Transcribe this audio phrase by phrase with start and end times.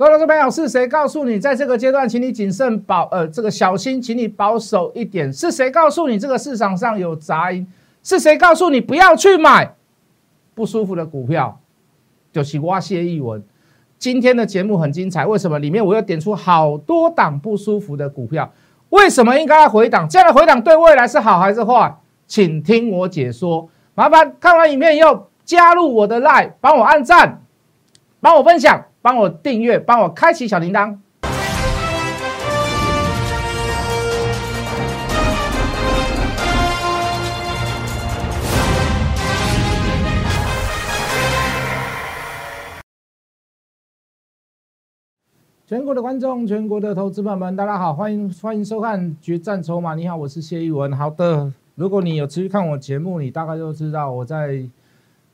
[0.00, 5.30] 各位投资朋友，是谁告诉你在这个阶段，请你谨慎保呃这个小心，请你保守一点？
[5.30, 7.70] 是谁告诉你这个市场上有杂音？
[8.02, 9.74] 是谁告诉你不要去买
[10.54, 11.60] 不舒服的股票？
[12.32, 13.42] 就是挖谢一文。
[13.98, 15.58] 今天的节目很精彩，为什么？
[15.58, 18.50] 里面我又点出好多档不舒服的股票，
[18.88, 20.08] 为什么应该要回档？
[20.08, 21.94] 这样的回档对未来是好还是坏？
[22.26, 23.68] 请听我解说。
[23.94, 27.42] 麻烦看完影片以后加入我的 line，帮我按赞，
[28.22, 28.86] 帮我分享。
[29.02, 30.98] 帮我订阅，帮我开启小铃铛。
[45.66, 49.92] 全国的观众，全国的投资朋友们，大家好，欢迎欢迎收看《决战筹码》。
[49.96, 50.92] 你好，我是谢玉文。
[50.94, 54.62] 好的，如果你有持续看我节目，你大概就知道我在。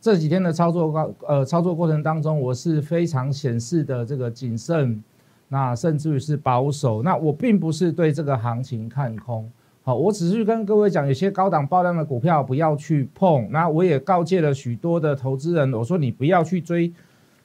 [0.06, 5.02] 这几天的操作过呃操作过程当中，我是非常显示的这个谨慎，
[5.48, 7.02] 那甚至于是保守。
[7.02, 9.50] 那我并不是对这个行情看空，
[9.82, 13.48] 好，我只是跟各位讲，有些高档爆量的股票不要去碰。
[13.50, 16.92] 那我也告诫了许多的投资人，我说你不要去追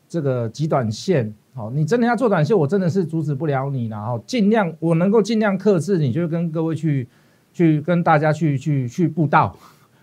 [0.07, 7.07] 这个极短线，好，你真的要做短线，我真的是阻止不了你然后尽量我能够尽量克制，你就跟各位去
[7.51, 9.57] 去跟大家去去去布道。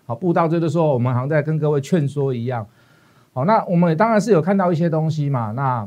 [0.09, 2.67] 好，布道就是说，我们好像在跟各位劝说一样。
[3.35, 5.53] 好，那我们也当然是有看到一些东西嘛。
[5.53, 5.87] 那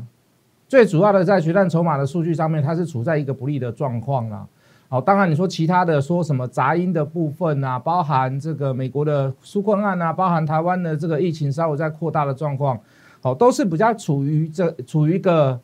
[0.67, 4.45] 最主要的在决战筹码的数据上面，它是处在一个不利的状况啦。
[4.89, 12.80] 好，当然你说其他的说什么杂音的部分啊，包含这个美国的纾困案啊，包含台湾的这个疫情稍微在扩大的状况，
[13.23, 15.59] 好，都是比较处于这处于一个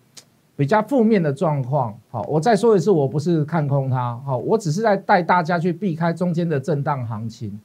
[0.56, 1.96] 比较负面的状况。
[2.10, 7.60] 好，我再说一次，我不是看空它，好，我只是在带大家去避开中间的震荡行情。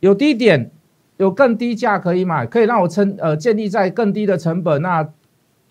[0.00, 0.70] 有低点，
[1.16, 4.82] 有更低价可以买，可以让我撑呃建立在更低的成本。
[4.82, 5.08] 那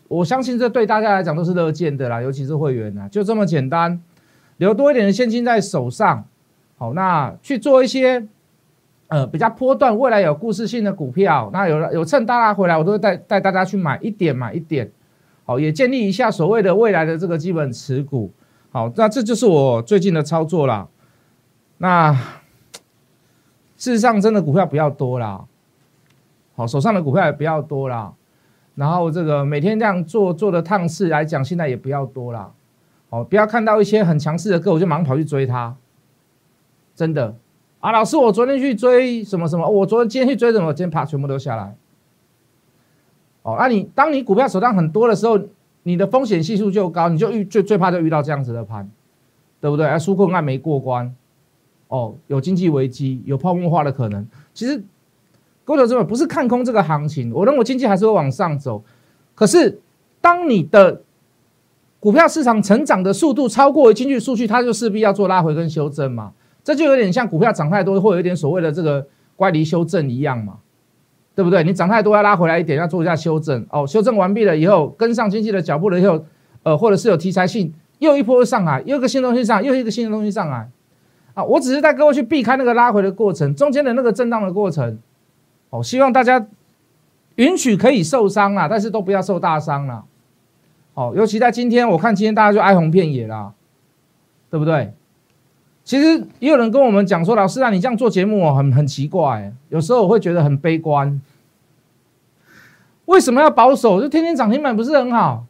[0.08, 4.02] 我相信这对大家来讲都是乐见的啦，尤其是会员呐，就这么简单，
[4.58, 6.26] 留多一点的现金在手上。
[6.78, 8.28] 好，那去做一些
[9.08, 11.50] 呃比较波段、未来有故事性的股票。
[11.54, 14.92] 那有有趁大家回来，我都会带带大家去买一点，买一点。
[15.46, 18.32] 好，也建立一下所谓的未来的这个基本持股。
[18.72, 20.88] 好，那这就是我最近的操作啦。
[21.78, 22.18] 那。
[23.84, 25.44] 事实上，真的股票不要多啦，
[26.56, 28.14] 好，手上的股票也不要多啦。
[28.76, 32.50] 然后这个每天这样做做的趟次来讲，现在也不要多啦。
[33.10, 35.76] 好，不要看到一些很强势的个，我就忙跑去追它。
[36.96, 37.36] 真的
[37.82, 41.76] 啊，老师，我昨天去追什么什么，我昨天今天去追什么，今天啪全部都下来。
[43.42, 45.38] 哦，那你当你股票手上很多的时候，
[45.84, 48.90] 你的风险系数就高，你就遇最最怕就遇到这样子的盘，
[49.60, 49.86] 对不对？
[49.86, 51.14] 啊，纾困案没过关。
[51.94, 54.28] 哦，有经济危机，有泡沫化的可能。
[54.52, 54.84] 其实，
[55.64, 58.84] 各位投资者不是看空这个行情，我认为经济还是会往上走。
[59.36, 59.80] 可是，
[60.20, 61.04] 当你的
[62.00, 66.32] 股票市场成长的速度超过经济数据，它就势必要做拉回跟修正嘛。
[66.64, 69.06] 这就有点像股票涨太多，会有一点所谓的这个
[69.36, 70.58] 乖离修正一样嘛，
[71.36, 71.64] 对不对？
[71.64, 73.64] 你涨太多要拉回来一点，要做一下修正。
[73.70, 76.26] 哦，修正完毕了以后，跟上经济的脚步了以后，
[76.64, 80.68] 呃，或者是有题材性，又一波上来，又一个新东西上，又一个新的东西上来。
[81.34, 85.00] 啊，我只是带各位去避开那个拉回的过程，中间的那个震荡的过程，
[85.70, 86.46] 哦，希望大家
[87.36, 90.04] 允许可以受伤啦，但是都不要受大伤啦。
[90.94, 93.52] 哦，尤其在今天，我看今天大家就哀鸿遍野啦，
[94.52, 94.94] 对不对？
[95.84, 101.20] 其实也有人跟我们讲说，老师啊，你这样做节目哦，很很奇怪，有时候我会觉得很悲观，
[103.06, 104.00] 为什么要保守？
[104.00, 105.46] 就天天涨停板不是很好？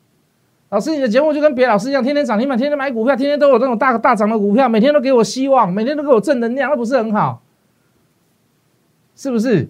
[0.73, 7.43] 老师，你的节目就跟别老师一样，天天涨停板，天天买股票，天天都有那种大大涨的股票，每天都给我希望，每天都给我正能量，那不是很好？
[9.15, 9.69] 是不是？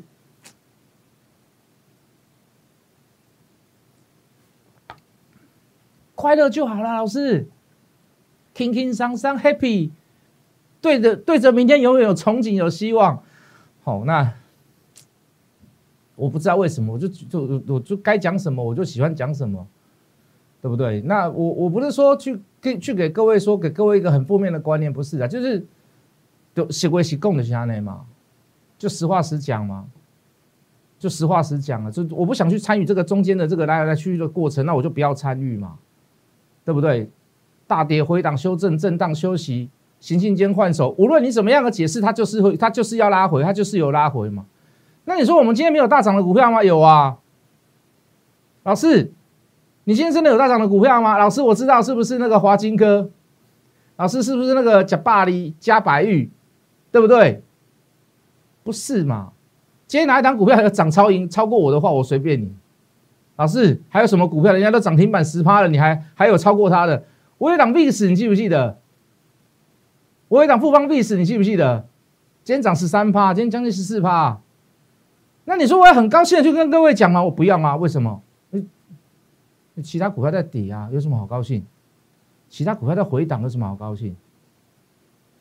[6.16, 7.50] 快乐就好了，老师，
[8.54, 9.90] 轻轻松松，happy，
[10.80, 13.22] 对着对着明天，永远有憧憬，有希望。
[13.84, 14.36] 好，那
[16.16, 19.68] 我不知道为什么，我就就我就该讲什么，我就喜欢讲什么。
[20.64, 21.02] 对不对？
[21.02, 25.62] 那我我不是说去给去给各位说给各位一个很负面的观念，不是的，就是
[26.56, 28.06] 就习归习共的下内嘛，
[28.78, 29.86] 就实话实讲嘛，
[30.98, 35.74] 就实话实讲了，就我不想去参与这个中间的这个来来去去的过程，那我就不要参与嘛，
[36.64, 37.10] 对不对？
[37.68, 44.46] 大跌回档修正震荡休息，行进间换手，无论你怎么样的解释，它就是会它就是要拉回，它就是有拉回嘛。
[45.04, 46.64] 那你说我们今天没有大涨的股票吗？
[46.64, 47.18] 有啊，
[48.64, 49.12] 老师。
[49.86, 51.18] 你今天真的有大涨的股票吗？
[51.18, 53.10] 老师，我知道是不是那个华金科？
[53.98, 56.32] 老师是不是那个加巴黎加白玉？
[56.92, 57.44] 对不对？
[58.64, 59.32] 不是嘛？
[59.88, 62.52] 今天哪一档股票有涨超盈超过我的话，我随便你。
[63.36, 64.54] 老师还有什么股票？
[64.54, 67.04] 人家都涨停板十趴了，你还还有超过它的？
[67.38, 68.80] 我有档 VIX，你记不记得？
[70.30, 71.86] 我有档富邦 VIX，你记不记得？
[72.44, 74.40] 今天涨十三趴，今天将近十四趴。
[75.46, 77.22] 那你说我要很高兴的去跟各位讲吗？
[77.24, 77.76] 我不要吗？
[77.76, 78.23] 为什么？
[79.82, 81.66] 其他股票在底啊，有什么好高兴？
[82.50, 84.16] 其他股票在回档，有什么好高兴？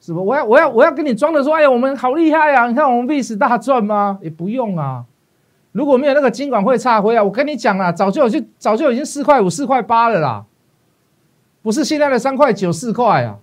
[0.00, 0.24] 是不？
[0.24, 2.66] 我要我要我要跟你装的说，哎呀，我们好厉害呀！
[2.66, 4.18] 你看我们 VIX 大赚吗？
[4.22, 5.04] 也不用啊。
[5.72, 10.44] 如果没有那个金管会差回啊，我跟你讲啦，早就就早就已经四块五、四块八了啦，
[11.62, 13.38] 不是现在的三块九、四块啊。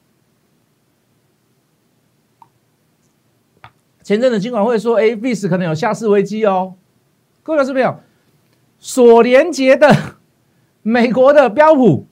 [4.03, 6.73] 前阵子金管会说，A、B 是可能有下市危机哦。
[7.43, 7.95] 各位老师朋友，
[8.79, 9.87] 所连接的
[10.81, 12.05] 美国的标普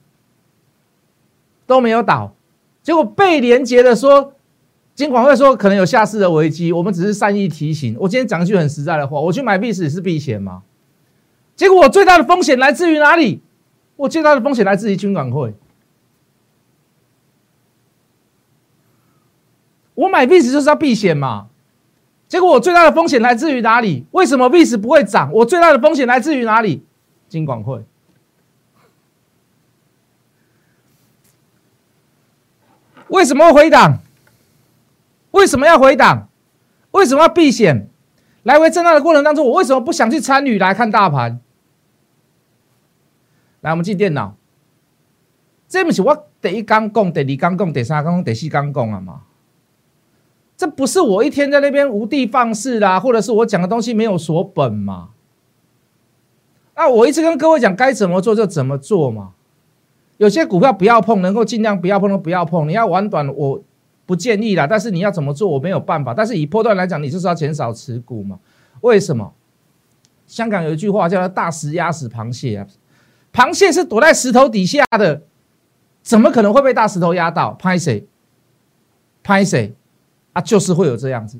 [1.66, 2.34] 都没有倒，
[2.82, 4.34] 结果被连接的说，
[4.94, 7.96] 金管会说可能有下市的危机，我们只是善意提醒。
[7.98, 10.62] 我今天讲一句很实在的话，我去买 B 市是避险吗？
[11.56, 13.40] 结果我最大的风险来自于哪里？
[13.96, 15.54] 我最大的风险来自于金管会。
[19.94, 21.48] 我买 B 市就是要避险嘛。
[22.28, 24.04] 结果我最大的风险来自于哪里？
[24.12, 25.32] 为什么币值不会涨？
[25.32, 26.84] 我最大的风险来自于哪里？
[27.28, 27.82] 金管会。
[33.08, 33.98] 为什么要回档？
[35.30, 36.28] 为什么要回档？
[36.92, 37.88] 为什么要避险？
[38.42, 41.40] 来回震荡的过程当中，我为什么不想去参与来看大盘？
[43.60, 44.36] 来，我们进电脑。
[45.68, 49.20] 这不是我第一刚讲、第二刚讲、第三刚讲、第四刚讲啊嘛？
[50.56, 55.10] 这不是我一天在那边无的放矢啦，或者是我讲的东西没有锁本嘛？
[56.74, 59.32] 那我一直跟各位讲该怎么做就怎么做嘛。
[60.18, 62.68] 有些股票不要碰，能够尽量不要碰都不要碰。
[62.68, 63.60] 你要玩短，我
[64.06, 64.66] 不建议啦。
[64.66, 66.14] 但是你要怎么做，我没有办法。
[66.14, 68.38] 但是以波段来讲，你就是要减少持股嘛。
[68.82, 69.32] 为什么？
[70.26, 72.66] 香港有一句话叫做“大石压死螃蟹”啊，
[73.32, 75.22] 螃蟹是躲在石头底下的，
[76.02, 77.52] 怎么可能会被大石头压到？
[77.52, 78.06] 拍谁？
[79.22, 79.74] 拍谁？
[80.34, 81.38] 啊，就是会有这样子，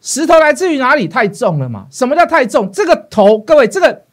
[0.00, 1.08] 石头来自于哪里？
[1.08, 1.88] 太重了嘛？
[1.90, 2.70] 什么叫太重？
[2.70, 4.04] 这个头，各位，这个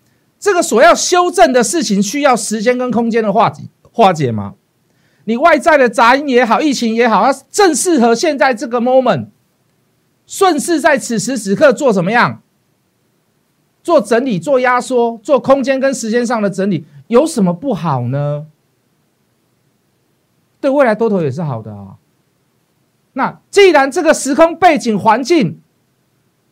[0.46, 4.54] 这个所要修正的事情，需要时间跟空间的化解化解吗？
[5.24, 9.30] 你外在的杂音也好，疫情也好，它正适合现在这个 moment，
[10.28, 12.44] 顺势在此时此刻做怎么样？
[13.82, 18.46] 做整理、做压缩、做空间跟时间上的整理，有什么不好呢？
[20.62, 21.96] 对未来多头也是好的啊。
[23.14, 25.60] 那既然这个时空背景环境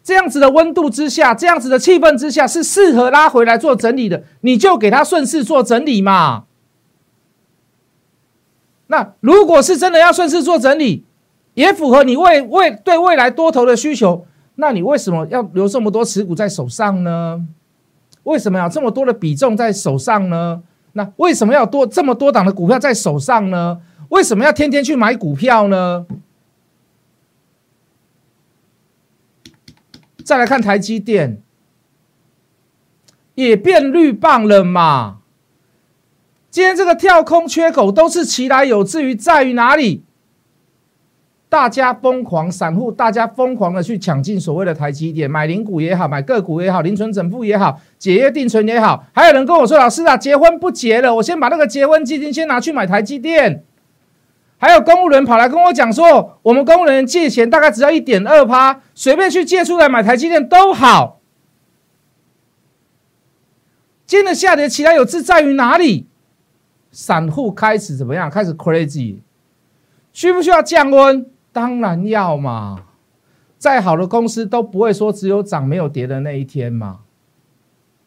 [0.03, 6.43] 这样子的温度之下，这样子的气氛之下是适合拉回来做整理的，你就给他顺势做整理嘛。
[8.87, 11.05] 那如果是真的要顺势做整理，
[11.53, 17.41] 也符合你未未对未来多头的需求，那你为什么要留这么多持股在手上呢？
[18.23, 20.61] 为什么要这么多的比重在手上呢？
[20.91, 23.79] 那为什么要多这么多档的股票在手上呢？
[24.09, 26.05] 为什么要天天去买股票呢？
[30.23, 31.41] 再来看台积电，
[33.35, 35.17] 也变绿棒了嘛？
[36.49, 40.03] 今天这个跳空缺口都是其来有志于在于哪里？
[41.49, 53.63] 大家疯狂，散户大家疯狂的去抢进所谓的台积电，买零股也好，买个股也好，零存整付也好，解约定存也好，还有人跟我说：“老师啊，结婚不结了，我先把那个结婚基金先拿去买台积电。”
[54.63, 61.19] 还有公务人跑来跟我讲说，我们公务人借钱大概只要一点二趴，随便去借出来买台积电都好。
[64.05, 66.07] 今天的下跌，其他有志在于哪里？
[66.91, 68.29] 散户开始怎么样？
[68.29, 69.17] 开始 crazy，
[70.13, 71.29] 需不需要降温？
[71.51, 72.85] 当然要嘛。
[73.57, 77.01] 再好的公司都不会说只有涨没有跌的那一天嘛。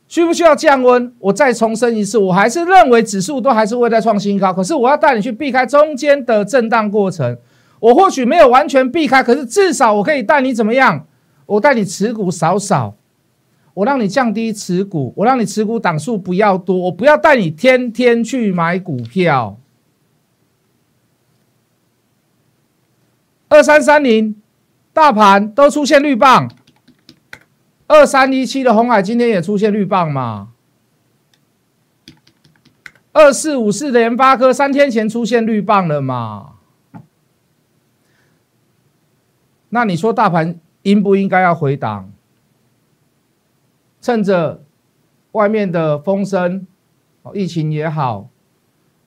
[0.09, 1.13] 需不需要降温？
[1.19, 4.53] 我再重申一次，我还是认为指数都还是会再创新高。
[4.53, 7.37] 可是我要带你去避开中间的震荡过程。
[7.81, 11.07] 我或许没有完全避开，可是至少我可以带你怎么样？
[11.45, 12.97] 我带你持股少少，
[13.75, 19.59] 我让你降低持股，我让你持股档数不要多，我不要带你天天去买股票。
[23.49, 24.35] 二三三零，
[24.93, 26.51] 大盘都出现绿棒。
[27.89, 30.49] 二三一七的红海今天也出现绿棒嘛？
[33.13, 36.55] 二四五四的联发科三天前出现绿棒了嘛？
[39.69, 42.13] 那你说大盘应不应该要回档？
[44.01, 44.63] 趁着
[45.33, 46.67] 外面的风声，
[47.35, 48.29] 疫情也好，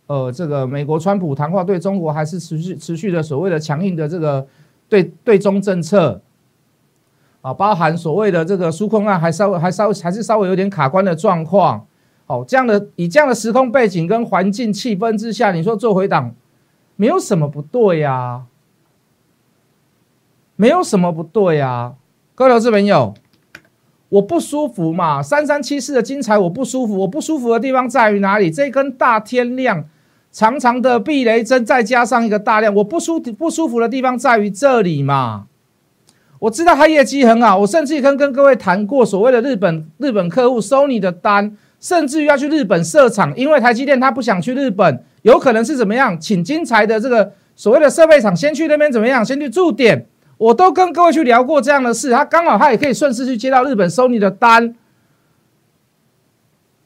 [0.07, 4.47] 呃，这个美国川普谈话对中国还是持续持续的所谓的强硬的这个
[4.87, 6.21] 对对中政策。
[7.41, 11.85] 啊，包含所谓的这个纾困案，还稍微还稍微还是稍微有点卡关的状况，
[12.27, 16.33] 哦，这样的以这样的时空背景跟环境气氛之下，你说做回档
[16.95, 18.43] 没有什么不对呀，
[20.55, 21.93] 没有什么不对呀，
[22.35, 23.13] 各位投资朋友，
[24.09, 28.49] 我不舒服嘛，三三七四的精彩我不舒服，我不舒服的地方在于哪里？
[28.51, 29.85] 这根大天量。
[30.31, 35.47] 长长的避雷针，再加上一个大量，我不舒不舒服的地方在于这里嘛？
[36.39, 50.05] 我知道他业绩很好，我甚至跟跟各位谈过所谓的日本日本客户收你的单，甚至于要去日本设厂，因为台积电他不想去日本，有可能是怎么样，请金财的这个所谓的设备厂先去那边怎么样，先去驻点，
[50.37, 54.75] 我都跟各位去聊过这样的事，他刚好他也可以顺势去接到日本收你的单。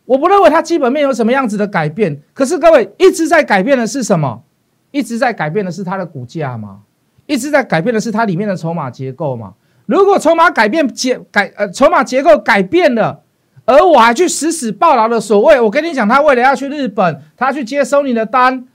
[0.05, 4.43] 我不认为它基本面有什么样子的改变，可是各位一直在改变的是什么？
[4.91, 6.81] 一直在改变的是它的股价吗？
[7.25, 9.53] 一直在改变的是它里面的筹码结构嘛？
[9.85, 13.21] 如果筹码改变结改呃筹码结构改变了，
[13.65, 18.67] 而我还去死死抱牢的所谓，我跟你讲，他为了要去日本，他去接收你的单，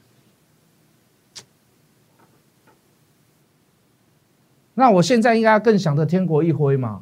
[4.74, 7.00] 那我现在应该更想着天国一挥嘛？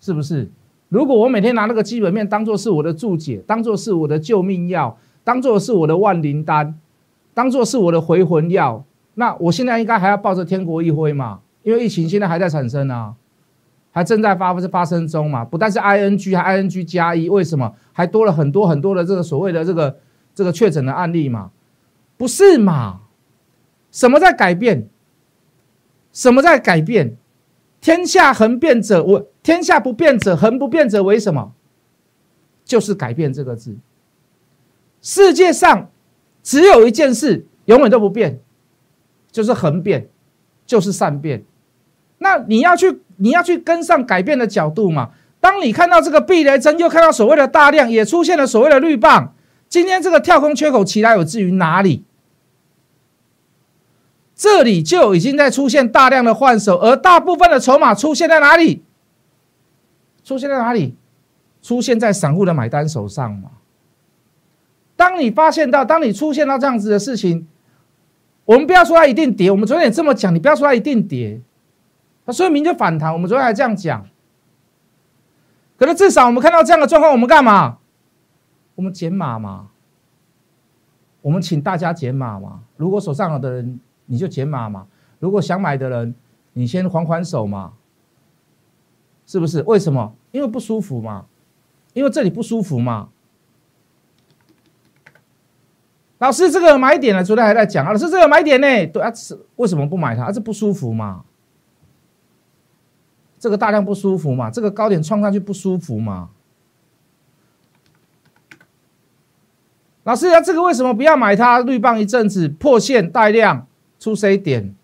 [0.00, 0.48] 是不是？
[0.88, 6.78] 如果我每天拿那个基本面当做是我的注解，当做是我的救命药，当做是我的万灵丹，
[7.34, 8.84] 当做是我的回魂药，
[9.18, 11.40] 那我现在应该还要抱着天国一挥嘛？
[11.62, 13.14] 因为疫情现在还在产生啊，
[13.90, 15.44] 还正在发不是发生中嘛。
[15.44, 19.98] 不但是 I N G，还 I N G 加一，为什么还多了很多很多的这个所谓的这个
[20.34, 21.50] 这个确诊的案例嘛？
[22.16, 23.00] 不是嘛？
[23.90, 24.88] 什么在改变？
[26.12, 27.16] 什么在改变？
[27.80, 29.26] 天下恒变者，我。
[29.42, 31.52] 天下不变者，恒不变者为什么？
[32.64, 33.76] 就是改变这个字。
[35.00, 35.88] 世界上
[36.42, 38.40] 只有一件事永远都不变，
[39.36, 40.08] 就是恒变，
[40.64, 41.44] 就是善变。
[42.16, 45.10] 那你要去，你要去跟上改变的角度嘛。
[45.40, 49.34] 当你看到这个避雷针，又看到所谓的大量，也出现了所谓的绿棒。
[49.68, 52.02] 今天这个跳空缺口其来有至于哪里？
[54.34, 58.82] 这里就已经在出现大量的换手，而大部分的筹码出现在哪里？
[60.24, 60.96] 出现在哪里？
[61.60, 63.50] 出现在散户的买单手上嘛？
[64.96, 67.46] 当你发现到，当你出现到这样子的事情，
[68.46, 71.40] 我们不要说它一定跌，我们昨天也这么讲，你不要说它一定跌，
[72.24, 73.12] 它说明就反弹。
[73.12, 74.06] 我们昨天还这样讲，
[75.76, 77.78] 可是至少我们看到这样的状况，我们干嘛？
[78.76, 79.68] 我们减码嘛？
[81.22, 82.62] 我们请大家减码嘛？
[82.76, 84.86] 如果手上有的人，你就减码嘛？
[85.18, 86.14] 如果想买的人，
[86.52, 87.72] 你先还还手嘛？
[89.26, 89.60] 是不是？
[89.62, 90.14] 为什么？
[90.30, 91.26] 因为不舒服嘛，
[91.94, 93.08] 因为这里不舒服嘛。
[96.18, 97.22] 老师，这个买点呢？
[97.22, 98.86] 昨天还在讲啊，老师这个买点呢？
[98.86, 100.32] 对啊，是为什么不买它？
[100.32, 101.24] 这不舒服嘛？
[103.38, 104.50] 这个大量不舒服嘛？
[104.50, 106.30] 这个高点创上去不舒服嘛？
[110.04, 111.60] 老师，啊，这个为什么不要买它？
[111.60, 113.66] 绿棒一阵子破线带量
[113.98, 114.74] 出 C 点，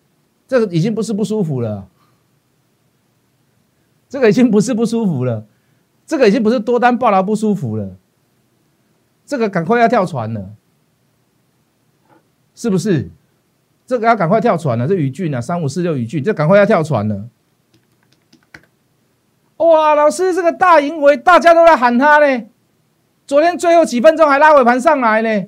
[0.47, 1.89] 这个已经不是不舒服了。
[4.09, 5.47] 这个已经不是不舒服了，
[6.05, 7.97] 这个已经不是多单爆了不舒服了，
[9.25, 10.51] 这个赶快要跳船了，
[12.55, 13.11] 是不是？
[13.87, 17.25] 这个要赶快跳船了，这宇峻啊，三五四六宇峻，这赶快要跳船了。
[19.59, 22.45] 哇，老师，这个大盈为大家都在喊他呢，
[23.27, 25.47] 昨天最后几分钟还拉尾盘上来呢，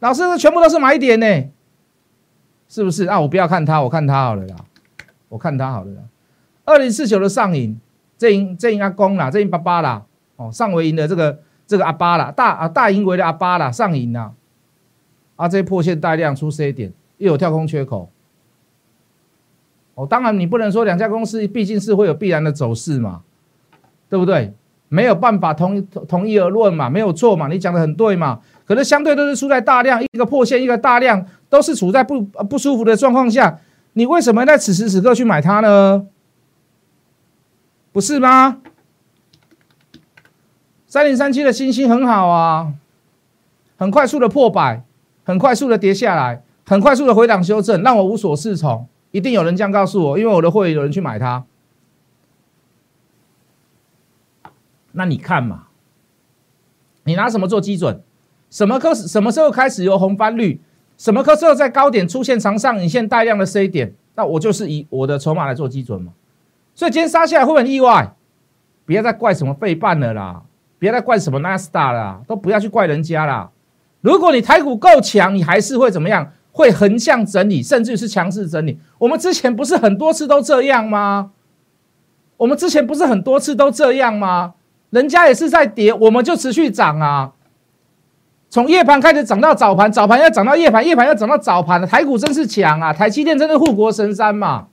[0.00, 1.26] 老师，这全部都是买点呢，
[2.68, 3.06] 是不是？
[3.06, 4.56] 啊，我不要看他，我看他好了啦，
[5.28, 6.02] 我看他好了啦，
[6.64, 7.80] 二零四九的上影。
[8.18, 10.00] 这赢这赢阿公啦，这赢爸爸啦，
[10.36, 14.30] 哦，上维赢的这个这个阿巴啦，大啊大赢为的阿巴啦，上赢啦，
[15.36, 18.10] 啊，这破线带量出 C 点，又有跳空缺口，
[19.94, 23.22] 哦，当然你不能说两家公司毕竟是会有必然的走势嘛，
[24.08, 24.52] 对不对？
[24.88, 33.58] 没有办法同同同一而论嘛，没有错嘛，你讲的很对嘛，可是相对都是出在大量，一个破线一个大量，都是处在不不舒服的状况下，
[33.94, 36.06] 你为什么在此时此刻去买它呢？
[37.90, 38.58] 不是吗？
[40.86, 42.74] 三零三七的星星很好啊，
[43.78, 44.84] 很快速的破百，
[45.24, 48.86] 很快速的跌下来，很快速的回档修正，让我无所适从。
[49.10, 51.44] 一定有人这样告诉我，因为我的会有人去买它。
[54.92, 55.68] 那你看嘛，
[57.04, 58.02] 你拿什么做基准？
[58.50, 60.60] 什么科什么时候开始有红翻绿？
[60.98, 63.94] 什么科时候在高点出现长上影线带量的 C 点？
[64.14, 66.12] 那我就是以我的筹码来做基准嘛。
[66.74, 68.14] 所以今天杀下来会很意外，
[68.84, 70.42] 不要再怪什么背半了啦，
[70.78, 73.50] 不要再怪什么纳斯达啦，都不要去怪人家啦。
[74.02, 76.30] 如果你台股够强，你还是会怎么样？
[76.52, 78.78] 会横向整理，甚至是强势整理。
[78.98, 81.30] 我们之前不是很多次都这样吗？
[82.36, 84.52] 我们之前不是很多次都这样吗？
[84.90, 87.32] 人家也是在跌，我们就持续涨啊。
[88.50, 92.92] 从夜盘开始涨到早盘，早盘要涨到夜盘，夜盘要涨到早盘的台股真是强啊！
[92.92, 94.66] 台积电真的护国神山嘛，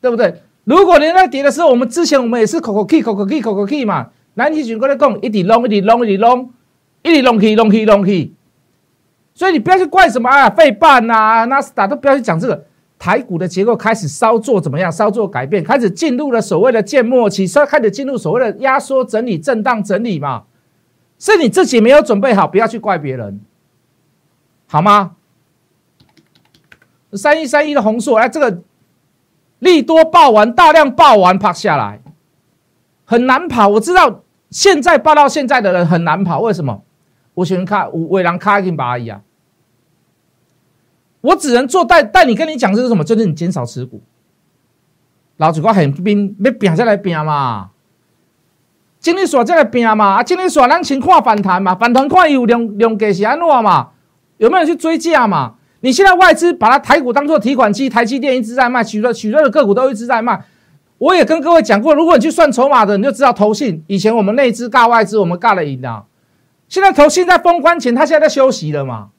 [0.00, 0.42] 对不对？
[0.62, 6.48] 如果连在跌的时候，我们之前我们也是口口 key 口口 key 口口 key 嘛，南极群过来讲，一直 long 一直 long 一直 long
[7.02, 8.30] 一直 long key long key long key，
[9.34, 12.64] 所以你不要去怪什么啊，费半呐，纳斯达都不要去讲这个。
[12.98, 14.92] 台股的结构开始稍作怎么样？
[14.92, 20.44] 稍作改变，开始进入了所谓的建末期，稍开始进入所谓的压缩整理、震荡整理嘛。
[21.18, 23.40] 是你自己没有准备好，不要去怪别人，
[24.68, 25.16] 好吗？
[27.14, 28.60] 三一三一的红硕，哎，这个
[29.58, 31.98] 利多爆完，大量爆完，趴下来，
[33.04, 33.66] 很难跑。
[33.66, 36.84] 我知道现在爆到现在的人很难跑，为什么？
[37.34, 39.22] 我喜欢看伟狼卡金巴一样。
[41.20, 43.04] 我只能做带带你跟你讲这是什么？
[43.04, 44.02] 就是你减少持股，
[45.36, 47.70] 老子我很拼，要拼再来拼嘛。
[48.98, 53.90] 经理所再来拼嘛，啊，经理所咱先看反弹嘛，反弹看有量量价是安怎嘛？
[54.38, 55.54] 有没有人去追价嘛？
[55.80, 60.44] 你现在外资把它台股当做提款机，台积电一直在卖，许多许多的个股都一直在卖。
[60.98, 66.04] 我也跟各位讲过，如果你去算筹码的，你就知道投信以前我们内资尬外资，我们尬了赢啊。
[66.72, 69.10] 现在投信在封关前，他现在在休息了嘛？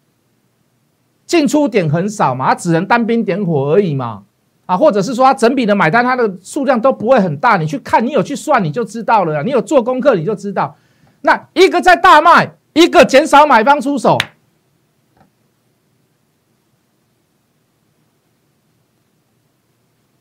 [1.27, 4.24] 进出点很少嘛，他只能单兵点火而已嘛，
[4.65, 10.75] 啊，或者是说他整笔的买单，它的数量都不会很大，你去看，你有去算，你就知道了，你有做功课，你就知道，
[11.22, 14.17] 那一个在大卖，一个减少买方出手，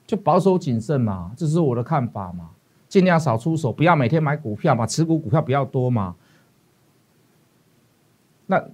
[0.07, 2.51] 就保守谨慎嘛，这是我的看法嘛，
[2.91, 6.15] 尽量少出手，不要每天买股票嘛，持股股票比较多嘛，
[8.53, 8.65] 那。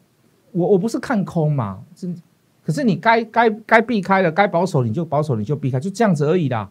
[0.50, 2.16] 我我不是看空嘛，真，
[2.64, 6.70] 可是你该该该避开了，该保守你就保守，你就避开，就这样子而已啦。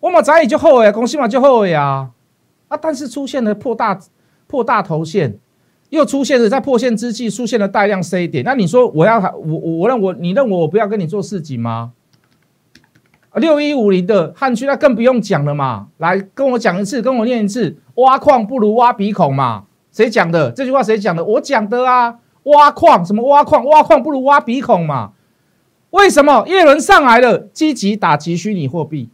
[0.00, 2.10] 我嘛早已就后悔，恭喜嘛就后悔啊
[2.66, 2.76] 啊！
[2.76, 3.96] 但是出现了破大
[4.48, 5.38] 破大头线，
[5.90, 11.92] 又出现了在破线之际出现了大量 C 点，那你说我要我我我认我你认为我不要跟你做市集吗？
[13.34, 19.66] 六一五零的汉区那更不用讲了嘛，来跟我讲一次，跟我念一次，挖矿不如挖鼻孔嘛，
[19.98, 20.80] 谁讲的这句话？
[20.80, 21.24] 谁讲的？
[21.24, 22.20] 我讲的啊。
[22.44, 23.64] 挖矿什么挖矿？
[23.64, 25.12] 挖矿不如挖鼻孔嘛？
[25.90, 29.10] 为什么叶伦上来了，积极打击虚拟货币？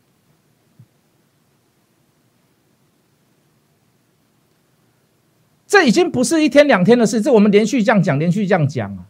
[5.67, 9.05] 这已经不是一天两天的事，这我们连续这样讲，连续这样讲，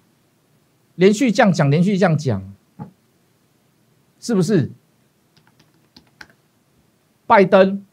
[0.94, 2.54] 连续这样讲，连续这样讲，
[4.20, 4.70] 是不是？
[7.26, 7.84] 拜登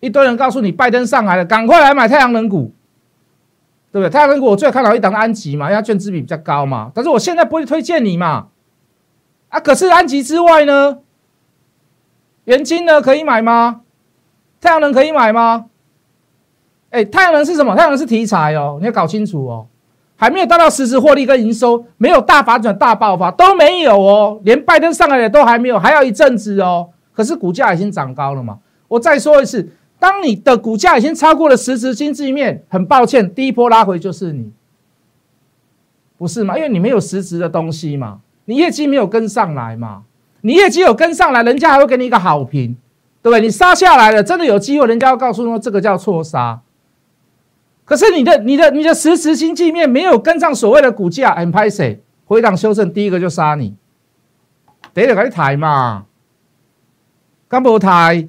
[0.00, 2.72] 一堆人告诉你，拜登上来了，赶快来买太阳能股。
[3.92, 4.10] 对不对？
[4.10, 6.90] 太阳能股我最看好一档安吉嘛，因为它券资比比较高嘛。
[6.94, 8.46] 但是我现在不会推荐你嘛。
[9.50, 10.98] 啊，可是安吉之外呢，
[12.44, 13.82] 元金呢可以买吗？
[14.62, 15.66] 太阳能可以买吗？
[16.88, 17.76] 哎，太阳能是什么？
[17.76, 19.66] 太阳能是题材哦，你要搞清楚哦。
[20.16, 24.40] 还没有达到实时获利跟营收，没有大反转、大爆发都没有哦。
[24.44, 26.88] 连拜登上来的都还没有，还要一阵子哦。
[27.12, 28.58] 可是股价已经涨高了嘛。
[28.88, 29.68] 我再说一次。
[30.02, 34.50] 当你的股价已经超过了实质经济面，很抱歉，第一波拉回就是你，
[36.18, 36.56] 不是吗？
[36.56, 40.02] 因为你没有实质的东西嘛，你业绩没有跟上来嘛，
[40.40, 42.76] 你业绩有跟上来，人家还会给你一个好评，
[43.22, 43.40] 对不对？
[43.42, 46.60] 你杀下来了，真的有机会，人家要告诉说这个叫错杀。
[47.84, 52.02] 可是你的、你的、你的实质经济面没有跟上所谓的股价，很拍谁？
[52.24, 53.76] 回档修正，第一个就杀你，
[54.92, 56.06] 得了，赶紧抬嘛，
[57.46, 58.26] 刚不抬。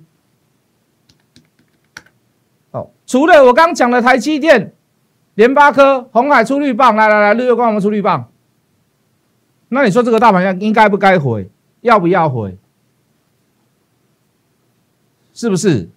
[3.14, 4.74] 除了我刚讲的台积电、
[5.36, 8.32] 联发科、红海出绿棒，来来来，日月光我们出绿棒。
[9.70, 11.48] 那你说这个大盘要应该不该回？
[11.82, 12.58] 要不要回？
[15.32, 15.90] 是不是？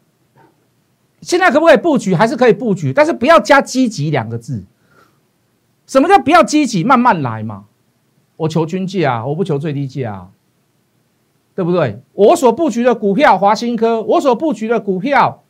[1.23, 2.15] 现在可不可以布局？
[2.15, 4.65] 还是可以布局，但是不要加积极两个字。
[5.87, 6.85] 什么叫不要积极？
[6.85, 7.65] 慢慢来嘛。
[8.37, 10.29] 我求均价，我不求最低价，
[11.55, 12.03] 对不对？
[12.13, 15.43] 我所布局的股票华新科，我所布局的股票，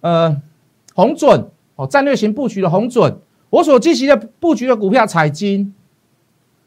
[0.00, 0.40] 呃。
[0.94, 3.18] 红准哦，战略型布局的红准，
[3.50, 5.74] 我所积极的布局的股票彩金，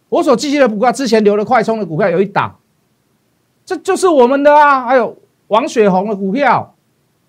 [0.09, 2.57] 我所积极的股票之前留的快充的股票有一档，
[3.65, 4.85] 这就是我们的啊。
[4.85, 6.75] 还有王雪红的股票，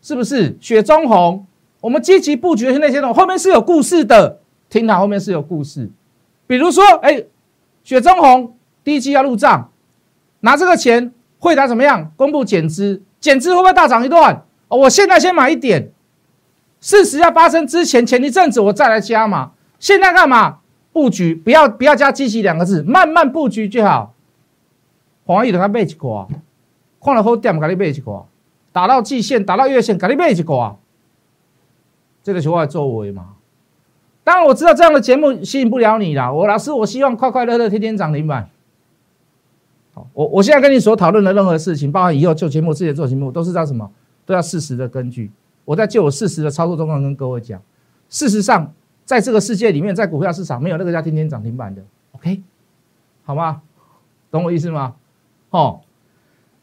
[0.02, 1.46] 是不是雪中红？
[1.80, 5.88] 我们积极布局的那些东西后面是有故事的，听好，后面是有故事。
[6.48, 7.24] 比如说，哎，
[7.84, 9.70] 雪中红第一季要入账，
[10.40, 12.10] 拿这个钱会达怎么样？
[12.16, 14.44] 公布减资，减资会不会大涨一段？
[14.66, 15.92] 我现在先买一点。
[16.80, 19.52] 事实要发生之前，前一阵子我再来加嘛。
[19.78, 20.58] 现在干嘛
[20.92, 21.34] 布局？
[21.34, 24.14] 不要不要加积极两个字，慢慢布局就好。
[25.24, 26.26] 黄宇的他买一挂，
[27.02, 28.24] 看了好点，给你买一挂，
[28.72, 30.76] 打到季线，打到月线，给你买一挂。
[32.22, 33.34] 这个是我的作为嘛。
[34.24, 36.32] 当然我知道这样的节目吸引不了你啦。
[36.32, 38.48] 我老师，我希望快快乐乐天天涨停板。
[39.94, 43.90] 好，我我现在跟你所讨论的任何事情，包括以后做节目、之前做节目，都是在什么？
[44.26, 45.30] 都要事实的根据。
[45.68, 47.60] 我在就我事实的操作状况跟各位讲。
[48.08, 48.72] 事实上，
[49.04, 51.82] 在这个世界里面，在股票市场没有那个叫天天涨停板的。
[52.12, 52.42] OK，
[53.22, 53.60] 好吗？
[54.30, 54.94] 懂我意思吗？
[55.50, 55.80] 哦，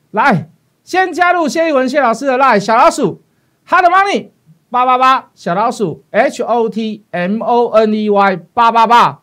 [0.10, 0.50] 来，
[0.84, 3.22] 先加入谢一文谢老师的 Line 小老鼠
[3.68, 4.30] Hard Money
[4.72, 9.22] 八八八小老鼠 H O T M O N E Y 八八八，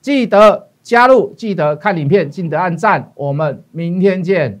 [0.00, 4.60] 记得加入，记得看影片，记得按赞，我们明天见。